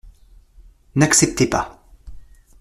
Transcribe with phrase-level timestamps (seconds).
[0.95, 1.77] N'acceptez pas.